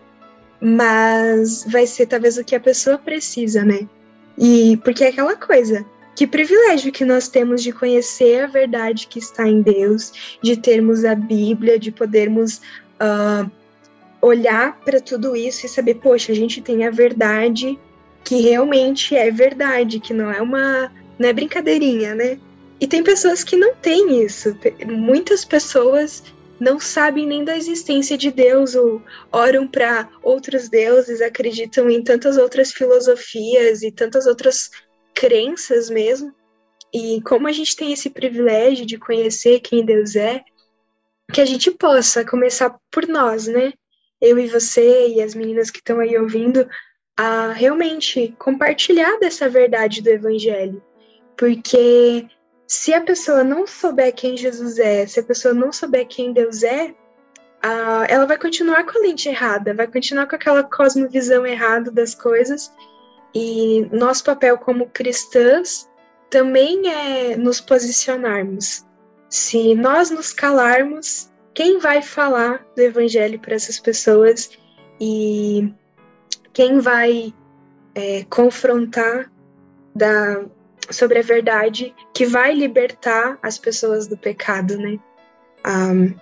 mas 0.60 1.64
vai 1.64 1.86
ser 1.86 2.06
talvez 2.06 2.36
o 2.38 2.44
que 2.44 2.54
a 2.54 2.60
pessoa 2.60 2.98
precisa, 2.98 3.64
né? 3.64 3.88
E 4.38 4.78
porque 4.84 5.04
é 5.04 5.08
aquela 5.08 5.36
coisa, 5.36 5.84
que 6.14 6.26
privilégio 6.26 6.92
que 6.92 7.04
nós 7.04 7.28
temos 7.28 7.62
de 7.62 7.72
conhecer 7.72 8.44
a 8.44 8.46
verdade 8.46 9.06
que 9.06 9.18
está 9.18 9.46
em 9.46 9.60
Deus, 9.62 10.38
de 10.42 10.56
termos 10.56 11.04
a 11.04 11.14
Bíblia, 11.14 11.78
de 11.78 11.92
podermos 11.92 12.60
uh, 13.00 13.50
olhar 14.20 14.78
para 14.80 15.00
tudo 15.00 15.36
isso 15.36 15.66
e 15.66 15.68
saber, 15.68 15.96
poxa, 15.96 16.32
a 16.32 16.34
gente 16.34 16.60
tem 16.60 16.86
a 16.86 16.90
verdade 16.90 17.78
que 18.24 18.40
realmente 18.40 19.14
é 19.14 19.30
verdade, 19.30 20.00
que 20.00 20.12
não 20.12 20.30
é 20.30 20.40
uma 20.40 20.90
não 21.18 21.28
é 21.28 21.32
brincadeirinha, 21.32 22.14
né? 22.14 22.38
E 22.78 22.86
tem 22.86 23.02
pessoas 23.02 23.42
que 23.42 23.56
não 23.56 23.74
têm 23.74 24.22
isso. 24.22 24.54
Muitas 24.86 25.44
pessoas 25.44 26.22
não 26.58 26.80
sabem 26.80 27.26
nem 27.26 27.44
da 27.44 27.56
existência 27.56 28.16
de 28.16 28.30
Deus 28.30 28.74
ou 28.74 29.02
oram 29.30 29.68
para 29.68 30.08
outros 30.22 30.68
deuses, 30.68 31.20
acreditam 31.20 31.90
em 31.90 32.02
tantas 32.02 32.36
outras 32.36 32.72
filosofias 32.72 33.82
e 33.82 33.90
tantas 33.90 34.26
outras 34.26 34.70
crenças 35.14 35.90
mesmo. 35.90 36.34
E 36.92 37.20
como 37.22 37.46
a 37.46 37.52
gente 37.52 37.76
tem 37.76 37.92
esse 37.92 38.08
privilégio 38.08 38.86
de 38.86 38.98
conhecer 38.98 39.60
quem 39.60 39.84
Deus 39.84 40.16
é, 40.16 40.42
que 41.32 41.40
a 41.40 41.44
gente 41.44 41.70
possa 41.70 42.24
começar 42.24 42.76
por 42.90 43.06
nós, 43.06 43.46
né? 43.46 43.72
Eu 44.20 44.38
e 44.38 44.48
você 44.48 45.08
e 45.08 45.20
as 45.20 45.34
meninas 45.34 45.70
que 45.70 45.78
estão 45.78 46.00
aí 46.00 46.16
ouvindo, 46.16 46.66
a 47.16 47.52
realmente 47.52 48.34
compartilhar 48.38 49.18
dessa 49.18 49.48
verdade 49.48 50.00
do 50.00 50.08
Evangelho. 50.08 50.82
Porque 51.36 52.26
se 52.66 52.92
a 52.92 53.00
pessoa 53.00 53.44
não 53.44 53.66
souber 53.66 54.14
quem 54.14 54.36
Jesus 54.36 54.78
é, 54.78 55.06
se 55.06 55.20
a 55.20 55.22
pessoa 55.22 55.54
não 55.54 55.72
souber 55.72 56.06
quem 56.06 56.32
Deus 56.32 56.62
é, 56.62 56.94
ela 58.08 58.26
vai 58.26 58.38
continuar 58.38 58.84
com 58.84 58.98
a 58.98 59.02
lente 59.02 59.28
errada, 59.28 59.74
vai 59.74 59.86
continuar 59.86 60.26
com 60.26 60.36
aquela 60.36 60.62
cosmovisão 60.62 61.46
errada 61.46 61.90
das 61.90 62.14
coisas. 62.14 62.72
E 63.34 63.88
nosso 63.92 64.24
papel 64.24 64.56
como 64.58 64.88
cristãs 64.90 65.88
também 66.30 66.88
é 66.88 67.36
nos 67.36 67.60
posicionarmos. 67.60 68.84
Se 69.28 69.74
nós 69.74 70.10
nos 70.10 70.32
calarmos, 70.32 71.30
quem 71.54 71.78
vai 71.78 72.02
falar 72.02 72.64
do 72.74 72.82
evangelho 72.82 73.38
para 73.40 73.54
essas 73.54 73.80
pessoas 73.80 74.50
e 75.00 75.72
quem 76.52 76.78
vai 76.78 77.34
é, 77.94 78.24
confrontar 78.30 79.30
da, 79.94 80.44
sobre 80.90 81.18
a 81.18 81.22
verdade 81.22 81.94
que 82.14 82.24
vai 82.24 82.54
libertar 82.54 83.38
as 83.42 83.58
pessoas 83.58 84.06
do 84.06 84.16
pecado, 84.16 84.76
né? 84.76 84.98
Um, 85.66 86.14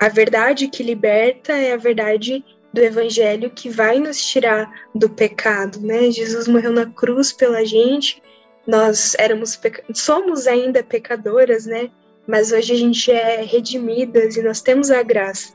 a 0.00 0.08
verdade 0.08 0.68
que 0.68 0.82
liberta 0.82 1.52
é 1.52 1.72
a 1.72 1.76
verdade 1.76 2.44
do 2.72 2.80
evangelho 2.80 3.50
que 3.50 3.68
vai 3.68 3.98
nos 3.98 4.24
tirar 4.24 4.88
do 4.94 5.08
pecado, 5.08 5.80
né? 5.80 6.10
Jesus 6.10 6.48
morreu 6.48 6.72
na 6.72 6.86
cruz 6.86 7.32
pela 7.32 7.64
gente. 7.64 8.22
Nós 8.66 9.14
éramos 9.18 9.60
somos 9.94 10.46
ainda 10.46 10.82
pecadoras, 10.82 11.66
né? 11.66 11.90
Mas 12.26 12.52
hoje 12.52 12.72
a 12.72 12.76
gente 12.76 13.10
é 13.10 13.42
redimidas 13.42 14.36
e 14.36 14.42
nós 14.42 14.60
temos 14.60 14.90
a 14.90 15.02
graça. 15.02 15.54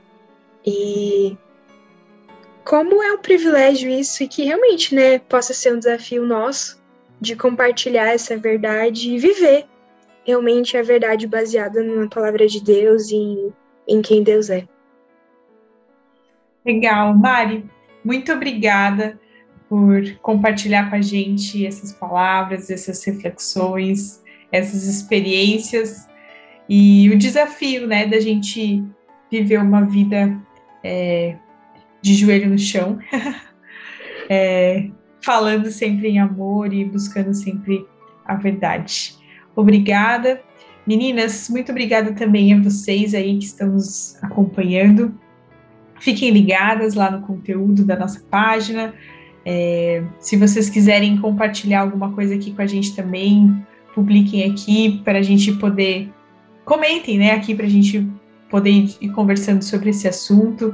E 0.66 1.38
como 2.64 3.02
é 3.02 3.14
um 3.14 3.18
privilégio 3.18 3.90
isso 3.90 4.24
e 4.24 4.28
que 4.28 4.44
realmente, 4.44 4.94
né, 4.94 5.20
possa 5.20 5.54
ser 5.54 5.74
um 5.74 5.80
desafio 5.80 6.26
nosso 6.26 6.78
de 7.20 7.36
compartilhar 7.36 8.14
essa 8.14 8.38
verdade 8.38 9.12
e 9.12 9.18
viver 9.18 9.66
realmente 10.26 10.78
a 10.78 10.84
verdade 10.84 11.26
baseada 11.26 11.82
na 11.82 12.08
palavra 12.08 12.48
de 12.48 12.62
Deus 12.62 13.10
e 13.10 13.52
em 13.88 14.02
quem 14.02 14.24
Deus 14.24 14.50
é. 14.50 14.68
Legal, 16.66 17.16
Mari, 17.16 17.66
muito 18.04 18.32
obrigada 18.34 19.20
por 19.70 20.04
compartilhar 20.22 20.90
com 20.90 20.96
a 20.96 21.02
gente 21.02 21.66
essas 21.66 21.94
palavras, 21.94 22.70
essas 22.70 23.04
reflexões, 23.06 24.22
essas 24.52 24.84
experiências 24.84 26.08
e 26.70 27.10
o 27.10 27.18
desafio, 27.18 27.88
né, 27.88 28.06
da 28.06 28.20
gente 28.20 28.84
viver 29.32 29.60
uma 29.60 29.86
vida 29.86 30.38
é, 30.84 31.38
de 32.02 32.14
joelho 32.14 32.50
no 32.50 32.58
chão, 32.58 33.00
é, 34.30 34.90
falando 35.28 35.70
sempre 35.70 36.08
em 36.08 36.20
amor 36.20 36.74
e 36.74 36.86
buscando 36.86 37.34
sempre 37.34 37.86
a 38.26 38.36
verdade. 38.36 39.14
Obrigada. 39.54 40.42
Meninas, 40.88 41.50
muito 41.50 41.70
obrigada 41.70 42.14
também 42.14 42.54
a 42.54 42.62
vocês 42.62 43.14
aí 43.14 43.38
que 43.38 43.44
estão 43.44 43.72
nos 43.72 44.18
acompanhando. 44.24 45.14
Fiquem 46.00 46.32
ligadas 46.32 46.94
lá 46.94 47.12
no 47.12 47.28
conteúdo 47.28 47.84
da 47.84 47.98
nossa 47.98 48.22
página. 48.32 48.94
É, 49.46 50.02
se 50.18 50.38
vocês 50.38 50.70
quiserem 50.70 51.18
compartilhar 51.18 51.82
alguma 51.82 52.14
coisa 52.14 52.34
aqui 52.34 52.54
com 52.54 52.62
a 52.62 52.68
gente 52.68 52.96
também, 52.96 53.54
publiquem 53.94 54.50
aqui 54.50 55.02
para 55.04 55.20
a 55.20 55.22
gente 55.22 55.52
poder. 55.56 56.10
Comentem, 56.64 57.18
né, 57.18 57.32
aqui 57.32 57.54
para 57.54 57.66
a 57.66 57.70
gente 57.70 58.10
poder 58.50 58.96
ir 59.02 59.10
conversando 59.10 59.62
sobre 59.62 59.90
esse 59.90 60.08
assunto 60.08 60.74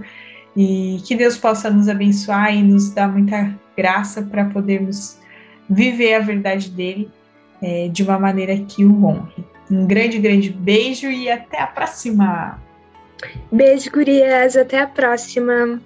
e 0.56 1.02
que 1.08 1.16
Deus 1.16 1.38
possa 1.38 1.72
nos 1.72 1.90
abençoar 1.90 2.56
e 2.56 2.62
nos 2.62 2.92
dar 2.92 3.12
muita 3.12 3.63
graça 3.78 4.22
para 4.22 4.46
podermos 4.46 5.20
viver 5.70 6.16
a 6.16 6.20
verdade 6.20 6.70
dele 6.70 7.10
é, 7.62 7.88
de 7.88 8.04
uma 8.04 8.20
maneira 8.20 8.58
que 8.58 8.84
o 8.84 9.06
honre. 9.06 9.46
Um 9.72 9.88
grande, 9.88 10.20
grande 10.20 10.50
beijo 10.50 11.08
e 11.08 11.30
até 11.30 11.62
a 11.62 11.68
próxima! 11.68 12.62
Beijo, 13.52 13.90
gurias, 13.90 14.58
até 14.58 14.80
a 14.80 14.88
próxima! 14.88 15.82